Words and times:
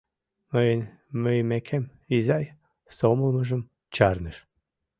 Мыйын 0.53 0.81
мийымекем, 1.21 1.83
изай 2.15 2.45
сомылымыжым 2.97 3.61
чарныш. 3.95 4.37